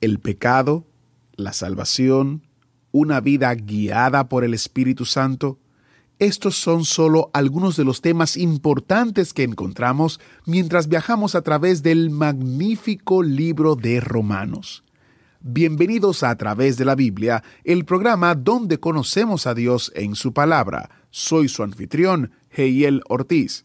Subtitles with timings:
[0.00, 0.86] el pecado,
[1.34, 2.46] la salvación,
[2.92, 5.58] una vida guiada por el Espíritu Santo,
[6.18, 12.10] estos son solo algunos de los temas importantes que encontramos mientras viajamos a través del
[12.10, 14.84] magnífico libro de Romanos.
[15.40, 20.34] Bienvenidos a, a través de la Biblia, el programa donde conocemos a Dios en su
[20.34, 20.90] palabra.
[21.08, 23.64] Soy su anfitrión, Heiel Ortiz.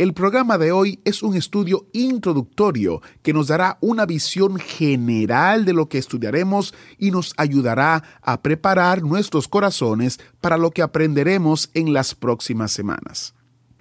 [0.00, 5.74] El programa de hoy es un estudio introductorio que nos dará una visión general de
[5.74, 11.92] lo que estudiaremos y nos ayudará a preparar nuestros corazones para lo que aprenderemos en
[11.92, 13.34] las próximas semanas.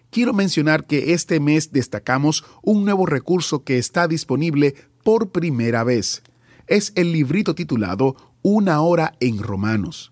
[0.10, 6.22] Quiero mencionar que este mes destacamos un nuevo recurso que está disponible por primera vez.
[6.68, 10.12] Es el librito titulado Una hora en Romanos.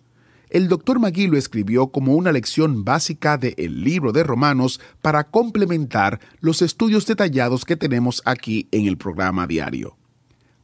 [0.49, 6.21] El doctor Magui lo escribió como una lección básica del libro de Romanos para complementar
[6.39, 9.97] los estudios detallados que tenemos aquí en el programa diario.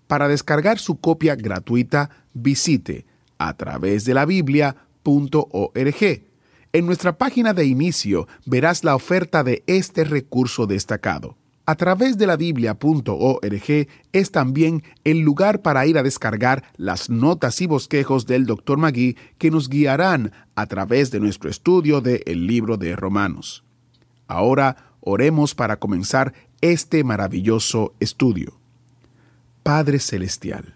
[0.08, 3.06] Para descargar su copia gratuita, visite
[3.38, 6.24] a través de la biblia.org.
[6.72, 11.36] En nuestra página de inicio verás la oferta de este recurso destacado.
[11.66, 17.62] A través de la biblia.org es también el lugar para ir a descargar las notas
[17.62, 18.78] y bosquejos del Dr.
[18.78, 23.64] Magui que nos guiarán a través de nuestro estudio del libro de Romanos.
[24.28, 28.60] Ahora oremos para comenzar este maravilloso estudio.
[29.64, 30.76] Padre Celestial,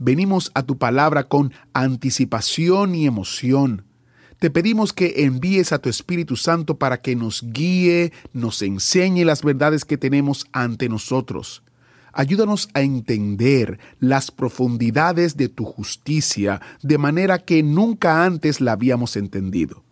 [0.00, 3.84] venimos a tu palabra con anticipación y emoción
[4.38, 9.42] te pedimos que envíes a tu Espíritu Santo para que nos guíe, nos enseñe las
[9.42, 11.62] verdades que tenemos ante nosotros.
[12.12, 19.16] Ayúdanos a entender las profundidades de tu justicia de manera que nunca antes la habíamos
[19.16, 19.84] entendido.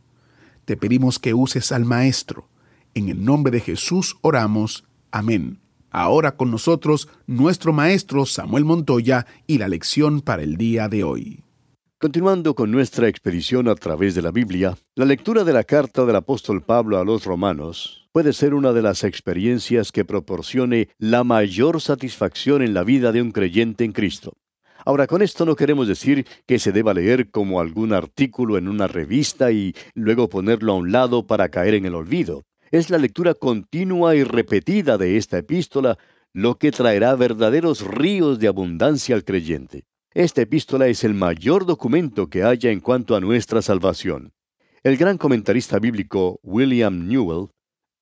[0.64, 2.48] Te pedimos que uses al Maestro.
[2.94, 4.84] En el nombre de Jesús oramos.
[5.10, 5.58] Amén.
[5.90, 11.44] Ahora con nosotros nuestro Maestro Samuel Montoya y la lección para el día de hoy.
[12.04, 16.16] Continuando con nuestra expedición a través de la Biblia, la lectura de la carta del
[16.16, 21.80] apóstol Pablo a los romanos puede ser una de las experiencias que proporcione la mayor
[21.80, 24.34] satisfacción en la vida de un creyente en Cristo.
[24.84, 28.86] Ahora, con esto no queremos decir que se deba leer como algún artículo en una
[28.86, 32.44] revista y luego ponerlo a un lado para caer en el olvido.
[32.70, 35.96] Es la lectura continua y repetida de esta epístola
[36.34, 39.86] lo que traerá verdaderos ríos de abundancia al creyente.
[40.14, 44.32] Esta epístola es el mayor documento que haya en cuanto a nuestra salvación.
[44.84, 47.48] El gran comentarista bíblico William Newell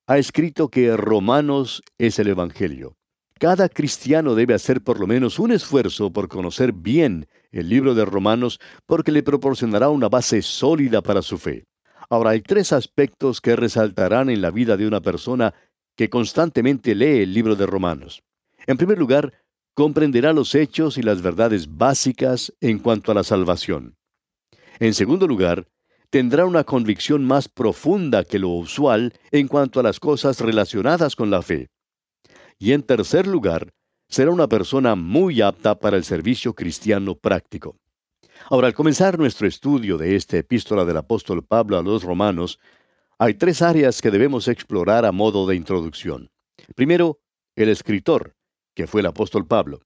[0.06, 2.98] ha escrito que Romanos es el Evangelio.
[3.40, 8.04] Cada cristiano debe hacer por lo menos un esfuerzo por conocer bien el libro de
[8.04, 11.64] Romanos porque le proporcionará una base sólida para su fe.
[12.10, 15.54] Ahora hay tres aspectos que resaltarán en la vida de una persona
[15.96, 18.22] que constantemente lee el libro de Romanos.
[18.66, 19.32] En primer lugar,
[19.74, 23.96] comprenderá los hechos y las verdades básicas en cuanto a la salvación.
[24.78, 25.68] En segundo lugar,
[26.10, 31.30] tendrá una convicción más profunda que lo usual en cuanto a las cosas relacionadas con
[31.30, 31.70] la fe.
[32.58, 33.72] Y en tercer lugar,
[34.08, 37.78] será una persona muy apta para el servicio cristiano práctico.
[38.50, 42.58] Ahora, al comenzar nuestro estudio de esta epístola del apóstol Pablo a los romanos,
[43.18, 46.30] hay tres áreas que debemos explorar a modo de introducción.
[46.74, 47.20] Primero,
[47.56, 48.34] el escritor,
[48.74, 49.82] que fue el apóstol Pablo.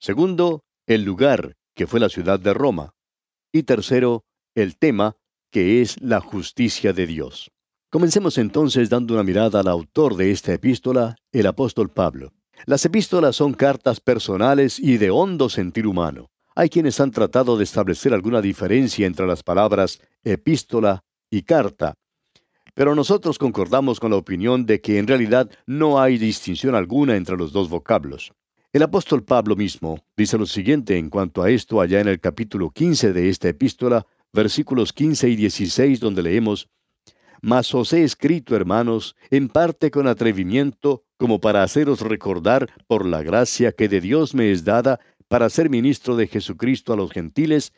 [0.00, 2.94] Segundo, el lugar, que fue la ciudad de Roma.
[3.52, 4.24] Y tercero,
[4.54, 5.16] el tema,
[5.50, 7.50] que es la justicia de Dios.
[7.90, 12.32] Comencemos entonces dando una mirada al autor de esta epístola, el apóstol Pablo.
[12.64, 16.30] Las epístolas son cartas personales y de hondo sentir humano.
[16.54, 21.94] Hay quienes han tratado de establecer alguna diferencia entre las palabras epístola y carta,
[22.76, 27.34] pero nosotros concordamos con la opinión de que en realidad no hay distinción alguna entre
[27.34, 28.34] los dos vocablos.
[28.70, 32.68] El apóstol Pablo mismo dice lo siguiente en cuanto a esto allá en el capítulo
[32.68, 36.68] 15 de esta epístola, versículos 15 y 16, donde leemos,
[37.40, 43.22] Mas os he escrito, hermanos, en parte con atrevimiento, como para haceros recordar por la
[43.22, 47.72] gracia que de Dios me es dada para ser ministro de Jesucristo a los gentiles,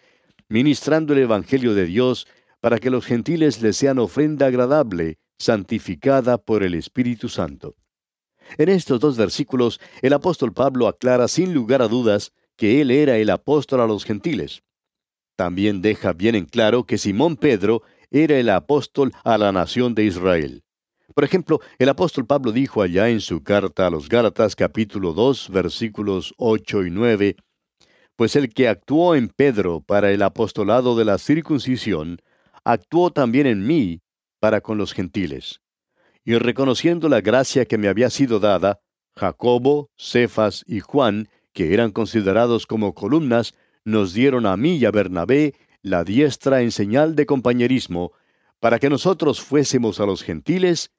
[0.48, 2.26] ministrando el Evangelio de Dios,
[2.60, 7.76] para que los gentiles les sean ofrenda agradable, santificada por el Espíritu Santo.
[8.56, 13.16] En estos dos versículos, el apóstol Pablo aclara sin lugar a dudas que él era
[13.18, 14.62] el apóstol a los gentiles.
[15.36, 20.04] También deja bien en claro que Simón Pedro era el apóstol a la nación de
[20.04, 20.64] Israel.
[21.14, 25.50] Por ejemplo, el apóstol Pablo dijo allá en su carta a los Gálatas capítulo 2
[25.50, 27.36] versículos 8 y 9,
[28.16, 32.20] Pues el que actuó en Pedro para el apostolado de la circuncisión,
[32.68, 34.02] actuó también en mí
[34.40, 35.62] para con los gentiles.
[36.22, 38.80] Y reconociendo la gracia que me había sido dada,
[39.16, 43.54] Jacobo, Cefas y Juan, que eran considerados como columnas,
[43.84, 48.12] nos dieron a mí y a Bernabé la diestra en señal de compañerismo,
[48.60, 50.90] para que nosotros fuésemos a los gentiles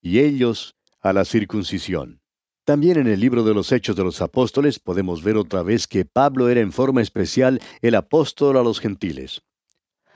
[0.00, 2.20] y ellos a la circuncisión.
[2.64, 6.04] También en el libro de los Hechos de los Apóstoles podemos ver otra vez que
[6.04, 9.42] Pablo era en forma especial el apóstol a los gentiles.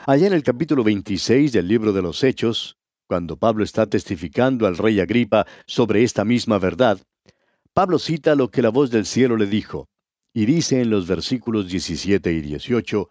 [0.06, 4.78] Allá en el capítulo 26 del libro de los Hechos, cuando Pablo está testificando al
[4.78, 6.98] rey Agripa sobre esta misma verdad,
[7.74, 9.90] Pablo cita lo que la voz del cielo le dijo,
[10.32, 13.10] y dice en los versículos 17 y 18,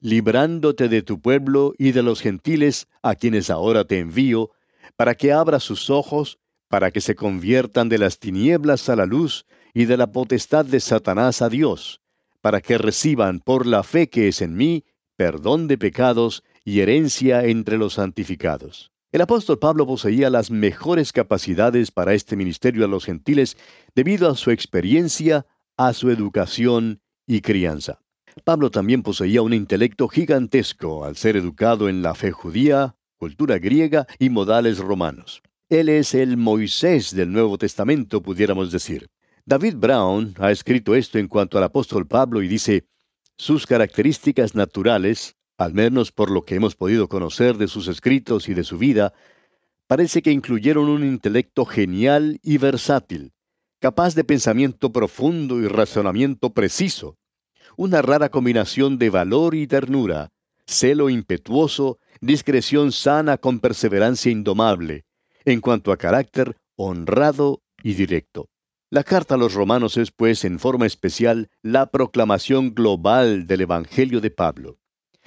[0.00, 4.50] librándote de tu pueblo y de los gentiles a quienes ahora te envío,
[4.96, 6.38] para que abra sus ojos,
[6.68, 10.80] para que se conviertan de las tinieblas a la luz y de la potestad de
[10.80, 12.02] Satanás a Dios,
[12.42, 14.84] para que reciban por la fe que es en mí
[15.18, 18.92] perdón de pecados y herencia entre los santificados.
[19.10, 23.56] El apóstol Pablo poseía las mejores capacidades para este ministerio a los gentiles
[23.96, 25.44] debido a su experiencia,
[25.76, 28.00] a su educación y crianza.
[28.44, 34.06] Pablo también poseía un intelecto gigantesco al ser educado en la fe judía, cultura griega
[34.20, 35.42] y modales romanos.
[35.68, 39.10] Él es el Moisés del Nuevo Testamento, pudiéramos decir.
[39.44, 42.86] David Brown ha escrito esto en cuanto al apóstol Pablo y dice,
[43.38, 48.54] sus características naturales, al menos por lo que hemos podido conocer de sus escritos y
[48.54, 49.14] de su vida,
[49.86, 53.32] parece que incluyeron un intelecto genial y versátil,
[53.78, 57.16] capaz de pensamiento profundo y razonamiento preciso,
[57.76, 60.30] una rara combinación de valor y ternura,
[60.66, 65.04] celo impetuoso, discreción sana con perseverancia indomable,
[65.44, 68.48] en cuanto a carácter honrado y directo.
[68.90, 74.22] La carta a los romanos es, pues, en forma especial, la proclamación global del Evangelio
[74.22, 74.78] de Pablo.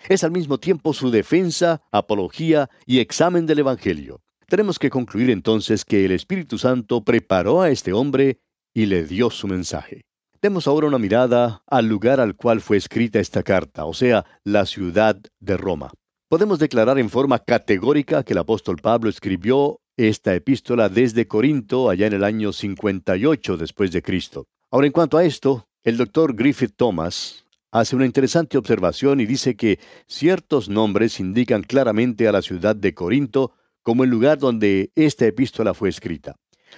[0.10, 4.24] Es al mismo tiempo su defensa, apología y examen del Evangelio.
[4.48, 8.40] Tenemos que concluir entonces que el Espíritu Santo preparó a este hombre
[8.74, 10.06] y le dio su mensaje.
[10.42, 14.66] Demos ahora una mirada al lugar al cual fue escrita esta carta, o sea, la
[14.66, 15.92] ciudad de Roma.
[16.30, 22.07] Podemos declarar en forma categórica que el apóstol Pablo escribió esta epístola desde Corinto allá
[22.07, 24.48] en el año 58 después de Cristo.
[24.69, 29.56] Ahora, en cuanto a esto, el doctor Griffith Thomas hace una interesante observación y dice
[29.56, 33.53] que ciertos nombres indican claramente a la ciudad de Corinto
[33.83, 36.36] como el lugar donde esta epístola fue escrita.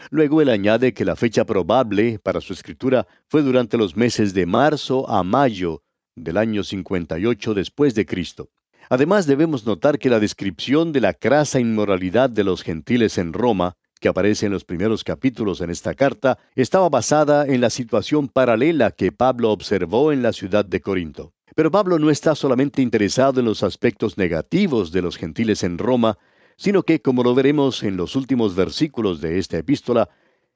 [0.10, 4.46] Luego él añade que la fecha probable para su escritura fue durante los meses de
[4.46, 5.84] marzo a mayo
[6.16, 8.50] del año 58 después de Cristo.
[8.90, 13.76] Además debemos notar que la descripción de la crasa inmoralidad de los gentiles en Roma,
[14.00, 18.92] que aparece en los primeros capítulos en esta carta, estaba basada en la situación paralela
[18.92, 21.34] que Pablo observó en la ciudad de Corinto.
[21.56, 26.18] Pero Pablo no está solamente interesado en los aspectos negativos de los gentiles en Roma,
[26.58, 30.10] sino que, como lo veremos en los últimos versículos de esta epístola,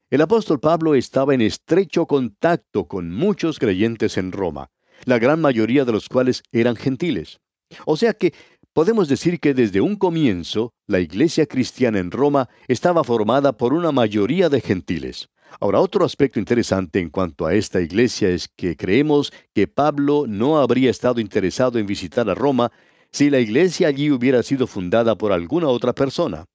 [0.09, 4.71] el apóstol Pablo estaba en estrecho contacto con muchos creyentes en Roma,
[5.06, 7.40] la gran mayoría de los cuales eran gentiles.
[7.86, 8.33] O sea que
[8.74, 13.92] podemos decir que desde un comienzo la iglesia cristiana en Roma estaba formada por una
[13.92, 15.30] mayoría de gentiles.
[15.59, 20.59] Ahora, otro aspecto interesante en cuanto a esta iglesia es que creemos que Pablo no
[20.59, 22.71] habría estado interesado en visitar a Roma
[23.12, 26.45] si la iglesia allí hubiera sido fundada por alguna otra persona.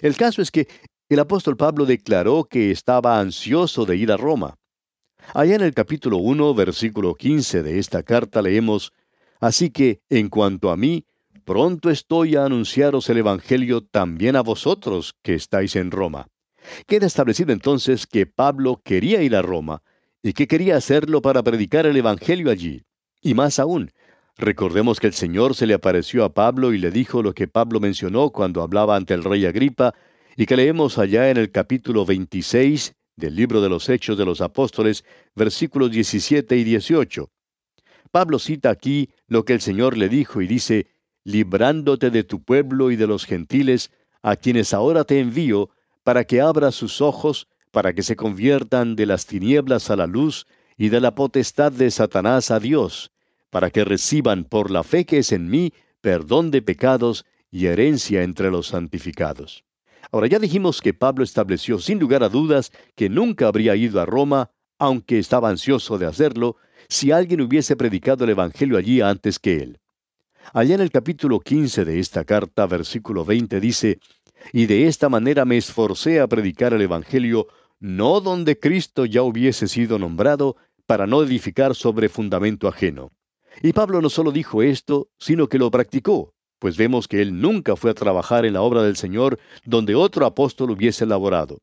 [0.00, 0.68] El caso es que
[1.08, 4.54] el apóstol Pablo declaró que estaba ansioso de ir a Roma.
[5.34, 8.92] Allá en el capítulo 1, versículo 15 de esta carta leemos,
[9.42, 11.04] Así que, en cuanto a mí,
[11.44, 16.28] pronto estoy a anunciaros el Evangelio también a vosotros que estáis en Roma.
[16.86, 19.82] Queda establecido entonces que Pablo quería ir a Roma
[20.22, 22.84] y que quería hacerlo para predicar el Evangelio allí.
[23.20, 23.90] Y más aún,
[24.38, 27.80] Recordemos que el Señor se le apareció a Pablo y le dijo lo que Pablo
[27.80, 29.92] mencionó cuando hablaba ante el rey Agripa
[30.36, 34.40] y que leemos allá en el capítulo 26 del libro de los Hechos de los
[34.40, 37.28] Apóstoles, versículos 17 y 18.
[38.12, 40.86] Pablo cita aquí lo que el Señor le dijo y dice,
[41.24, 43.90] librándote de tu pueblo y de los gentiles,
[44.22, 45.70] a quienes ahora te envío,
[46.04, 50.46] para que abras sus ojos, para que se conviertan de las tinieblas a la luz
[50.76, 53.12] y de la potestad de Satanás a Dios,
[53.48, 58.22] para que reciban por la fe que es en mí perdón de pecados y herencia
[58.22, 59.64] entre los santificados.
[60.10, 64.06] Ahora ya dijimos que Pablo estableció sin lugar a dudas que nunca habría ido a
[64.06, 66.56] Roma, aunque estaba ansioso de hacerlo,
[66.92, 69.80] si alguien hubiese predicado el Evangelio allí antes que él.
[70.52, 73.98] Allá en el capítulo 15 de esta carta, versículo 20 dice,
[74.52, 77.46] Y de esta manera me esforcé a predicar el Evangelio,
[77.80, 83.10] no donde Cristo ya hubiese sido nombrado, para no edificar sobre fundamento ajeno.
[83.62, 87.74] Y Pablo no solo dijo esto, sino que lo practicó, pues vemos que él nunca
[87.74, 91.58] fue a trabajar en la obra del Señor donde otro apóstol hubiese laborado.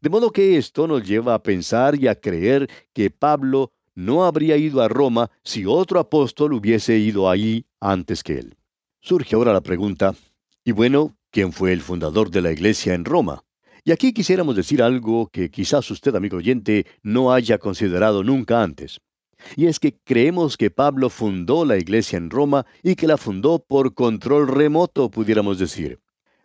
[0.00, 4.56] De modo que esto nos lleva a pensar y a creer que Pablo no habría
[4.56, 8.56] ido a Roma si otro apóstol hubiese ido allí antes que él.
[9.00, 10.14] Surge ahora la pregunta,
[10.64, 13.44] y bueno, ¿quién fue el fundador de la iglesia en Roma?
[13.84, 19.00] Y aquí quisiéramos decir algo que quizás usted, amigo oyente, no haya considerado nunca antes.
[19.56, 23.58] Y es que creemos que Pablo fundó la iglesia en Roma y que la fundó
[23.58, 26.00] por control remoto, pudiéramos decir.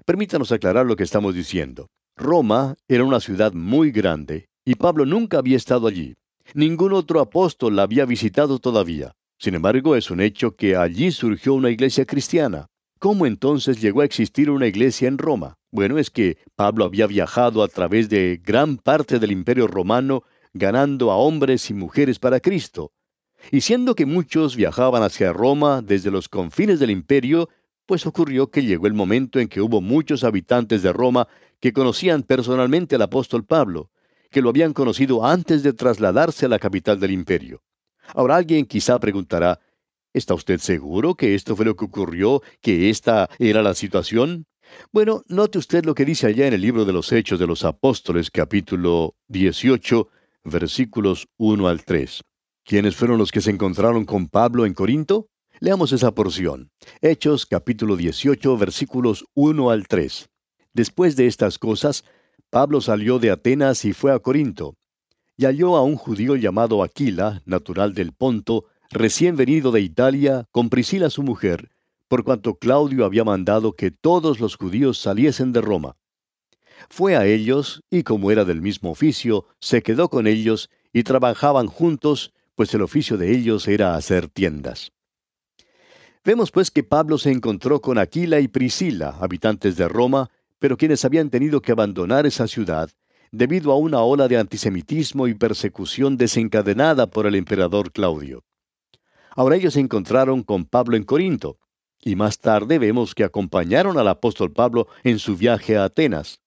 [0.05, 1.87] Permítanos aclarar lo que estamos diciendo.
[2.17, 6.15] Roma era una ciudad muy grande y Pablo nunca había estado allí.
[6.55, 9.13] Ningún otro apóstol la había visitado todavía.
[9.37, 12.67] Sin embargo, es un hecho que allí surgió una iglesia cristiana.
[12.97, 15.55] ¿Cómo entonces llegó a existir una iglesia en Roma?
[15.71, 21.11] Bueno, es que Pablo había viajado a través de gran parte del imperio romano, ganando
[21.11, 22.91] a hombres y mujeres para Cristo.
[23.51, 27.47] Y siendo que muchos viajaban hacia Roma desde los confines del imperio,
[27.85, 31.27] pues ocurrió que llegó el momento en que hubo muchos habitantes de Roma
[31.59, 33.91] que conocían personalmente al apóstol Pablo,
[34.29, 37.61] que lo habían conocido antes de trasladarse a la capital del imperio.
[38.13, 39.59] Ahora alguien quizá preguntará,
[40.13, 44.45] ¿está usted seguro que esto fue lo que ocurrió, que esta era la situación?
[44.91, 47.65] Bueno, note usted lo que dice allá en el libro de los Hechos de los
[47.65, 50.07] Apóstoles, capítulo 18,
[50.43, 52.21] versículos 1 al 3.
[52.63, 55.27] ¿Quiénes fueron los que se encontraron con Pablo en Corinto?
[55.59, 56.71] Leamos esa porción.
[57.01, 60.29] Hechos capítulo 18, versículos 1 al 3.
[60.73, 62.05] Después de estas cosas,
[62.49, 64.75] Pablo salió de Atenas y fue a Corinto,
[65.37, 70.69] y halló a un judío llamado Aquila, natural del Ponto, recién venido de Italia, con
[70.69, 71.69] Priscila su mujer,
[72.07, 75.95] por cuanto Claudio había mandado que todos los judíos saliesen de Roma.
[76.89, 81.67] Fue a ellos, y como era del mismo oficio, se quedó con ellos, y trabajaban
[81.67, 84.91] juntos, pues el oficio de ellos era hacer tiendas.
[86.25, 90.29] Vemos pues que Pablo se encontró con Aquila y Priscila, habitantes de Roma,
[90.59, 92.89] pero quienes habían tenido que abandonar esa ciudad
[93.31, 98.43] debido a una ola de antisemitismo y persecución desencadenada por el emperador Claudio.
[99.35, 101.59] Ahora ellos se encontraron con Pablo en Corinto,
[102.01, 106.41] y más tarde vemos que acompañaron al apóstol Pablo en su viaje a Atenas.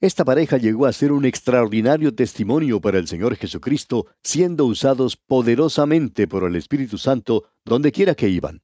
[0.00, 6.26] Esta pareja llegó a ser un extraordinario testimonio para el Señor Jesucristo, siendo usados poderosamente
[6.26, 8.62] por el Espíritu Santo donde quiera que iban.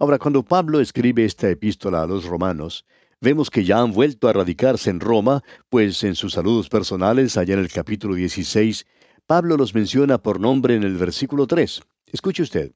[0.00, 2.84] Ahora, cuando Pablo escribe esta epístola a los romanos,
[3.22, 7.54] Vemos que ya han vuelto a radicarse en Roma, pues en sus saludos personales, allá
[7.54, 8.84] en el capítulo 16,
[9.28, 11.82] Pablo los menciona por nombre en el versículo 3.
[12.06, 12.72] Escuche usted.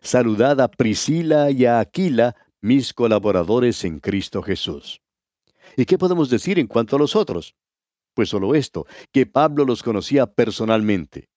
[0.00, 5.00] Saludad a Priscila y a Aquila, mis colaboradores en Cristo Jesús.
[5.76, 7.54] ¿Y qué podemos decir en cuanto a los otros?
[8.14, 11.28] Pues solo esto, que Pablo los conocía personalmente.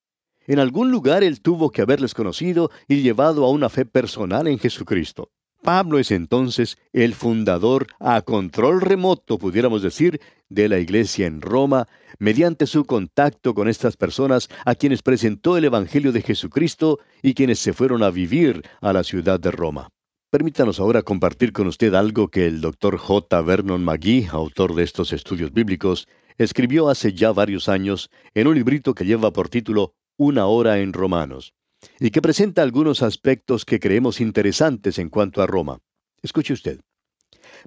[0.48, 4.58] En algún lugar él tuvo que haberles conocido y llevado a una fe personal en
[4.58, 5.30] Jesucristo.
[5.64, 11.88] Pablo es entonces el fundador a control remoto, pudiéramos decir, de la iglesia en Roma,
[12.20, 17.60] mediante su contacto con estas personas a quienes presentó el Evangelio de Jesucristo y quienes
[17.60, 19.90] se fueron a vivir a la ciudad de Roma.
[20.30, 23.42] Permítanos ahora compartir con usted algo que el doctor J.
[23.42, 28.94] Vernon McGee, autor de estos estudios bíblicos, escribió hace ya varios años en un librito
[28.94, 31.57] que lleva por título Una hora en Romanos
[32.00, 35.80] y que presenta algunos aspectos que creemos interesantes en cuanto a Roma.
[36.22, 36.82] Escuche usted.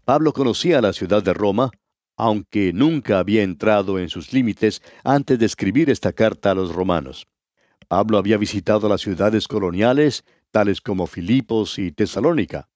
[0.05, 1.71] Pablo conocía la ciudad de Roma,
[2.17, 7.27] aunque nunca había entrado en sus límites antes de escribir esta carta a los romanos.
[7.89, 12.69] Pablo había visitado las ciudades coloniales, tales como Filipos y Tesalónica.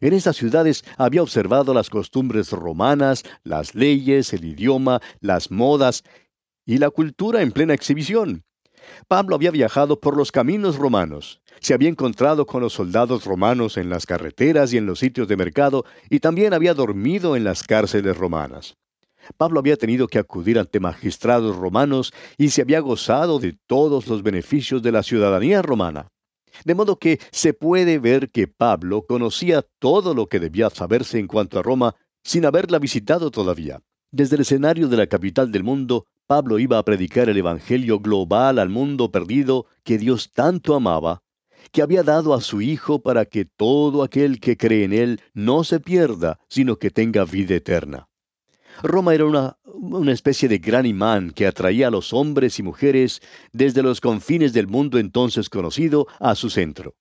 [0.00, 6.04] En estas ciudades había observado las costumbres romanas, las leyes, el idioma, las modas
[6.66, 8.44] y la cultura en plena exhibición.
[9.08, 13.90] Pablo había viajado por los caminos romanos, se había encontrado con los soldados romanos en
[13.90, 18.16] las carreteras y en los sitios de mercado, y también había dormido en las cárceles
[18.16, 18.76] romanas.
[19.36, 24.22] Pablo había tenido que acudir ante magistrados romanos y se había gozado de todos los
[24.22, 26.08] beneficios de la ciudadanía romana.
[26.64, 31.26] De modo que se puede ver que Pablo conocía todo lo que debía saberse en
[31.26, 33.80] cuanto a Roma sin haberla visitado todavía.
[34.12, 38.58] Desde el escenario de la capital del mundo, Pablo iba a predicar el Evangelio global
[38.58, 41.22] al mundo perdido que Dios tanto amaba,
[41.70, 45.64] que había dado a su Hijo para que todo aquel que cree en Él no
[45.64, 48.08] se pierda, sino que tenga vida eterna.
[48.82, 53.20] Roma era una, una, especie de gran imán que atraía a los hombres y mujeres
[53.52, 56.94] desde los confines del mundo entonces conocido a su centro.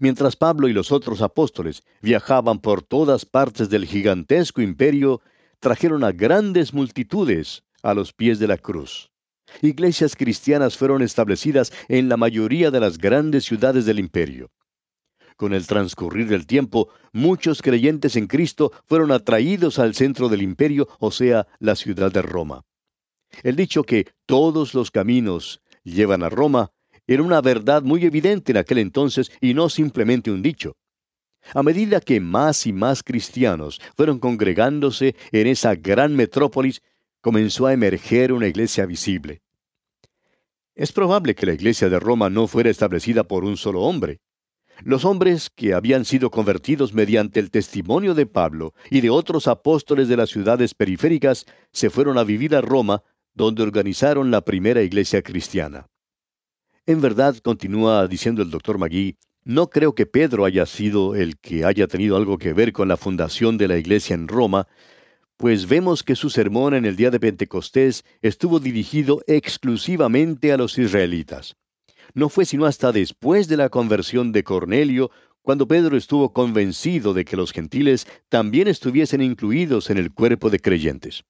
[0.00, 5.20] Mientras Pablo y los otros apóstoles viajaban por todas partes del gigantesco imperio,
[5.58, 9.10] trajeron a grandes multitudes a los pies de la cruz.
[9.62, 14.50] Iglesias cristianas fueron establecidas en la mayoría de las grandes ciudades del imperio.
[15.36, 20.86] Con el transcurrir del tiempo, muchos creyentes en Cristo fueron atraídos al centro del imperio,
[20.98, 22.62] o sea, la ciudad de Roma.
[23.42, 26.72] El dicho que todos los caminos llevan a Roma
[27.06, 30.76] era una verdad muy evidente en aquel entonces y no simplemente un dicho.
[31.54, 36.82] A medida que más y más cristianos fueron congregándose en esa gran metrópolis,
[37.20, 39.42] comenzó a emerger una iglesia visible.
[40.74, 44.20] Es probable que la iglesia de Roma no fuera establecida por un solo hombre.
[44.82, 50.08] Los hombres que habían sido convertidos mediante el testimonio de Pablo y de otros apóstoles
[50.08, 53.02] de las ciudades periféricas se fueron a vivir a Roma,
[53.34, 55.86] donde organizaron la primera iglesia cristiana.
[56.86, 61.64] En verdad, continúa diciendo el doctor Magui, no creo que Pedro haya sido el que
[61.64, 64.66] haya tenido algo que ver con la fundación de la iglesia en Roma,
[65.40, 70.78] pues vemos que su sermón en el día de Pentecostés estuvo dirigido exclusivamente a los
[70.78, 71.56] israelitas
[72.14, 75.10] no fue sino hasta después de la conversión de Cornelio
[75.42, 80.60] cuando Pedro estuvo convencido de que los gentiles también estuviesen incluidos en el cuerpo de
[80.60, 81.24] creyentes.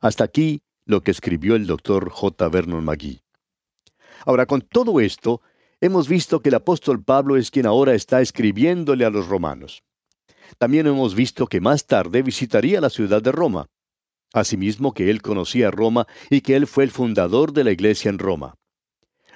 [0.00, 2.48] Hasta aquí lo que escribió el doctor J.
[2.48, 3.22] Vernon McGee.
[4.24, 5.40] Ahora, con todo esto,
[5.80, 9.82] hemos visto que el apóstol Pablo es quien ahora está escribiéndole a los romanos.
[10.58, 13.66] También hemos visto que más tarde visitaría la ciudad de Roma.
[14.32, 18.18] Asimismo que él conocía Roma y que él fue el fundador de la iglesia en
[18.18, 18.56] Roma.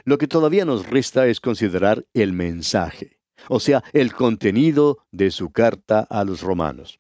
[0.05, 5.51] Lo que todavía nos resta es considerar el mensaje, o sea, el contenido de su
[5.51, 6.99] carta a los romanos.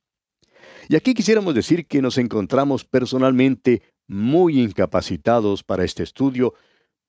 [0.88, 6.54] Y aquí quisiéramos decir que nos encontramos personalmente muy incapacitados para este estudio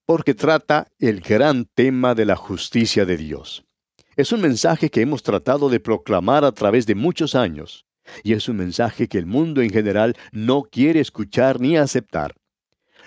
[0.05, 3.68] porque trata el gran tema de la justicia de Dios.
[4.19, 7.85] Es un mensaje que hemos tratado de proclamar a través de muchos años,
[8.21, 12.35] y es un mensaje que el mundo en general no quiere escuchar ni aceptar.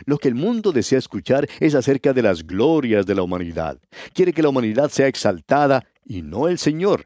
[0.07, 3.79] Lo que el mundo desea escuchar es acerca de las glorias de la humanidad.
[4.15, 7.05] Quiere que la humanidad sea exaltada y no el Señor.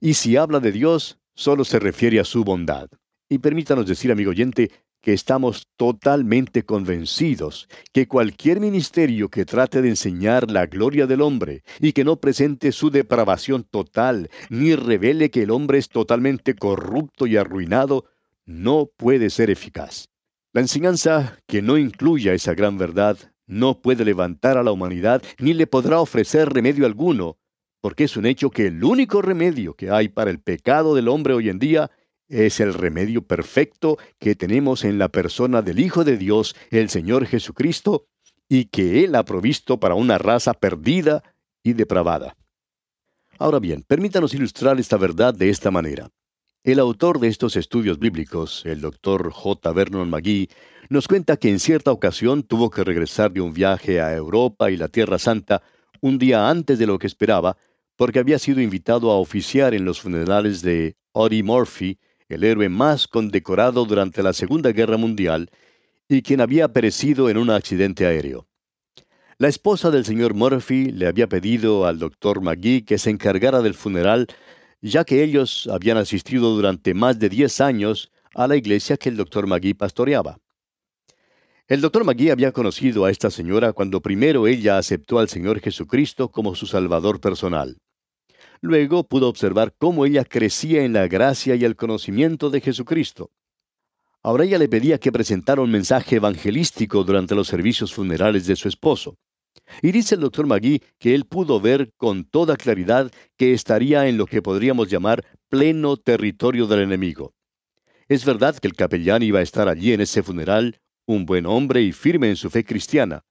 [0.00, 2.88] Y si habla de Dios, solo se refiere a su bondad.
[3.28, 4.70] Y permítanos decir, amigo oyente,
[5.04, 11.62] que estamos totalmente convencidos que cualquier ministerio que trate de enseñar la gloria del hombre
[11.78, 17.26] y que no presente su depravación total, ni revele que el hombre es totalmente corrupto
[17.26, 18.06] y arruinado,
[18.46, 20.08] no puede ser eficaz.
[20.54, 25.52] La enseñanza que no incluya esa gran verdad no puede levantar a la humanidad ni
[25.52, 27.36] le podrá ofrecer remedio alguno,
[27.82, 31.34] porque es un hecho que el único remedio que hay para el pecado del hombre
[31.34, 31.90] hoy en día
[32.28, 37.26] es el remedio perfecto que tenemos en la persona del Hijo de Dios, el Señor
[37.26, 38.06] Jesucristo,
[38.48, 41.22] y que Él ha provisto para una raza perdida
[41.62, 42.36] y depravada.
[43.38, 46.10] Ahora bien, permítanos ilustrar esta verdad de esta manera.
[46.62, 49.72] El autor de estos estudios bíblicos, el doctor J.
[49.72, 50.48] Vernon McGee,
[50.88, 54.76] nos cuenta que en cierta ocasión tuvo que regresar de un viaje a Europa y
[54.76, 55.62] la Tierra Santa
[56.00, 57.56] un día antes de lo que esperaba,
[57.96, 63.06] porque había sido invitado a oficiar en los funerales de Audie Murphy, el héroe más
[63.06, 65.50] condecorado durante la Segunda Guerra Mundial,
[66.08, 68.46] y quien había perecido en un accidente aéreo.
[69.38, 73.74] La esposa del señor Murphy le había pedido al doctor McGee que se encargara del
[73.74, 74.28] funeral
[74.84, 79.16] ya que ellos habían asistido durante más de 10 años a la iglesia que el
[79.16, 80.38] doctor Magui pastoreaba.
[81.66, 86.30] El doctor Magui había conocido a esta señora cuando primero ella aceptó al Señor Jesucristo
[86.30, 87.78] como su Salvador personal.
[88.64, 93.30] Luego pudo observar cómo ella crecía en la gracia y el conocimiento de Jesucristo.
[94.22, 98.66] Ahora ella le pedía que presentara un mensaje evangelístico durante los servicios funerales de su
[98.68, 99.18] esposo.
[99.82, 104.16] Y dice el doctor Magui que él pudo ver con toda claridad que estaría en
[104.16, 107.34] lo que podríamos llamar pleno territorio del enemigo.
[108.08, 111.82] Es verdad que el capellán iba a estar allí en ese funeral, un buen hombre
[111.82, 113.26] y firme en su fe cristiana.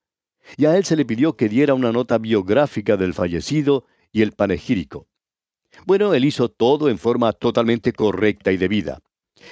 [0.58, 4.34] Y a él se le pidió que diera una nota biográfica del fallecido y el
[4.34, 5.08] panegírico.
[5.86, 9.00] Bueno, él hizo todo en forma totalmente correcta y debida.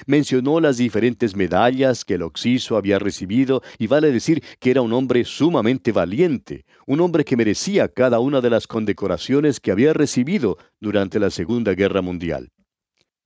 [0.05, 4.93] Mencionó las diferentes medallas que el Oxiso había recibido y vale decir que era un
[4.93, 10.57] hombre sumamente valiente, un hombre que merecía cada una de las condecoraciones que había recibido
[10.79, 12.51] durante la Segunda Guerra Mundial.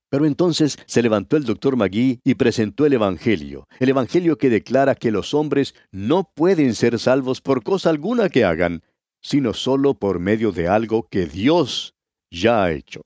[0.10, 4.95] Pero entonces se levantó el doctor Magui y presentó el Evangelio, el Evangelio que declara
[4.95, 8.84] que los hombres no pueden ser salvos por cosa alguna que hagan,
[9.21, 11.94] sino solo por medio de algo que Dios
[12.30, 13.02] ya ha hecho.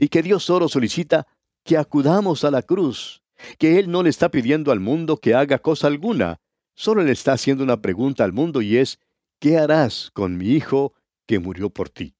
[0.00, 1.26] Y que Dios solo solicita
[1.64, 3.22] que acudamos a la cruz,
[3.58, 6.38] que Él no le está pidiendo al mundo que haga cosa alguna,
[6.74, 8.98] solo le está haciendo una pregunta al mundo y es,
[9.38, 10.94] ¿qué harás con mi hijo
[11.26, 12.14] que murió por ti?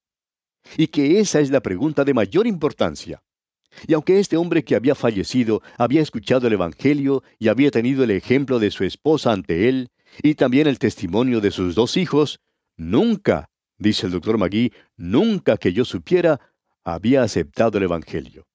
[0.77, 3.21] Y que esa es la pregunta de mayor importancia.
[3.87, 8.11] Y aunque este hombre que había fallecido había escuchado el Evangelio y había tenido el
[8.11, 9.89] ejemplo de su esposa ante él,
[10.21, 12.39] y también el testimonio de sus dos hijos,
[12.77, 13.49] nunca,
[13.83, 16.39] dice el doctor Magui, nunca que yo supiera,
[16.83, 18.47] había aceptado el Evangelio.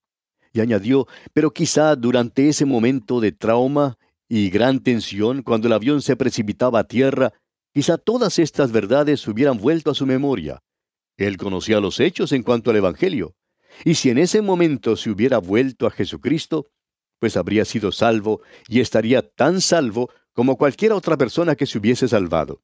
[0.53, 3.97] Y añadió, pero quizá durante ese momento de trauma
[4.29, 7.33] y gran tensión, cuando el avión se precipitaba a tierra,
[7.73, 10.63] quizá todas estas verdades hubieran vuelto a su memoria.
[11.17, 13.35] Él conocía los hechos en cuanto al Evangelio.
[13.85, 16.67] Y si en ese momento se hubiera vuelto a Jesucristo,
[17.19, 22.09] pues habría sido salvo y estaría tan salvo como cualquier otra persona que se hubiese
[22.09, 22.63] salvado.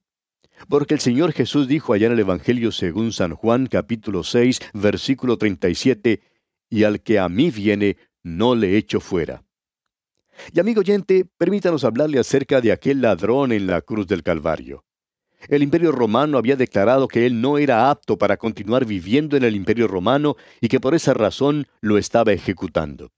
[0.69, 5.37] Porque el Señor Jesús dijo allá en el Evangelio según San Juan capítulo 6 versículo
[5.37, 6.21] 37,
[6.71, 9.45] y al que a mí viene, no le echo fuera.
[10.53, 14.85] Y amigo oyente, permítanos hablarle acerca de aquel ladrón en la cruz del Calvario.
[15.49, 19.55] El imperio romano había declarado que él no era apto para continuar viviendo en el
[19.55, 23.13] imperio romano y que por esa razón lo estaba ejecutando.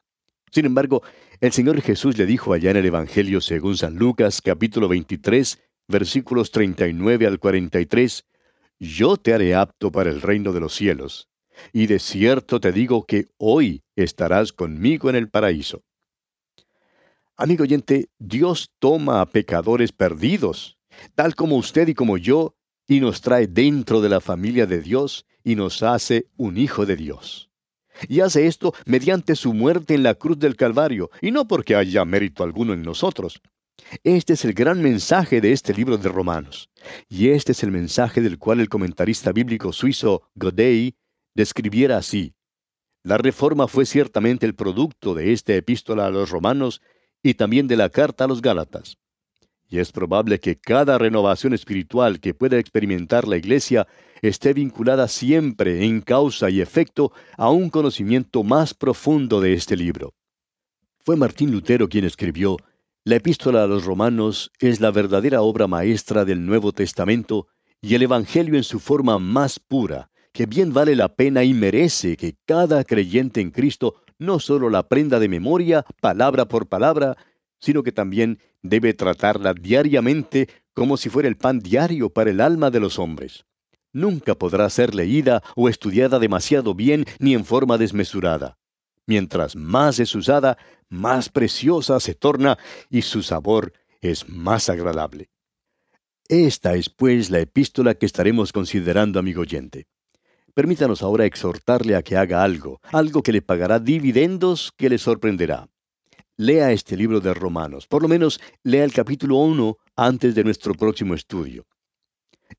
[0.51, 1.03] Sin embargo,
[1.41, 6.51] el Señor Jesús le dijo allá en el Evangelio según San Lucas capítulo 23, versículos
[6.51, 8.25] 39 al 43,
[8.79, 11.29] Yo te haré apto para el reino de los cielos,
[11.73, 15.83] y de cierto te digo que hoy estarás conmigo en el paraíso.
[17.37, 20.77] Amigo oyente, Dios toma a pecadores perdidos
[21.15, 22.57] tal como usted y como yo,
[22.89, 26.97] y nos trae dentro de la familia de Dios y nos hace un hijo de
[26.97, 27.51] Dios.
[28.09, 32.05] Y hace esto mediante su muerte en la cruz del Calvario, y no porque haya
[32.05, 33.41] mérito alguno en nosotros.
[34.05, 36.71] Este es el gran mensaje de este libro de Romanos,
[37.09, 40.97] y este es el mensaje del cual el comentarista bíblico suizo Godey
[41.35, 42.35] describiera así.
[43.03, 46.81] La reforma fue ciertamente el producto de esta epístola a los romanos
[47.23, 48.99] y también de la carta a los Gálatas.
[49.69, 53.87] Y es probable que cada renovación espiritual que pueda experimentar la Iglesia
[54.23, 60.15] esté vinculada siempre en causa y efecto a un conocimiento más profundo de este libro.
[61.05, 62.57] Fue Martín Lutero quien escribió,
[63.07, 67.47] La epístola a los romanos es la verdadera obra maestra del Nuevo Testamento
[67.81, 72.17] y el Evangelio en su forma más pura, que bien vale la pena y merece
[72.17, 77.17] que cada creyente en Cristo no solo la aprenda de memoria, palabra por palabra,
[77.61, 82.73] sino que también debe tratarla diariamente como si fuera el pan diario para el alma
[82.73, 83.45] de los hombres.
[83.93, 88.59] Nunca podrá ser leída o estudiada demasiado bien ni en forma desmesurada.
[89.07, 92.59] Mientras más es usada, más preciosa se torna
[92.91, 95.31] y su sabor es más agradable.
[96.29, 99.87] Esta es pues la epístola que estaremos considerando, amigo oyente.
[100.55, 105.69] Permítanos ahora exhortarle a que haga algo, algo que le pagará dividendos que le sorprenderá
[106.37, 107.87] lea este libro de Romanos.
[107.87, 111.67] Por lo menos lea el capítulo 1 antes de nuestro próximo estudio.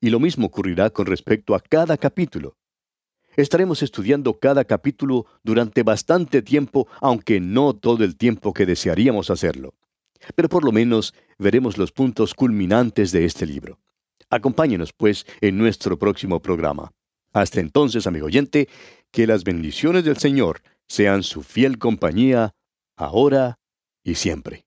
[0.02, 2.58] Y lo mismo ocurrirá con respecto a cada capítulo.
[3.38, 9.76] Estaremos estudiando cada capítulo durante bastante tiempo, aunque no todo el tiempo que desearíamos hacerlo.
[10.34, 13.78] Pero por lo menos veremos los puntos culminantes de este libro.
[14.32, 16.92] Acompáñenos, pues, en nuestro próximo programa.
[17.32, 18.68] Hasta entonces, amigo oyente,
[19.12, 22.56] que las bendiciones del Señor sean su fiel compañía,
[22.96, 23.60] ahora
[24.04, 24.67] y siempre.